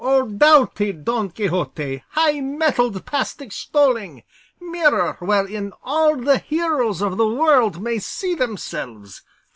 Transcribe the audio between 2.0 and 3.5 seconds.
high mettled past